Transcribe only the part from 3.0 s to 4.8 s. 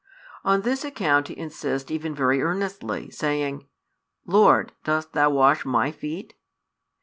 saying: Lord,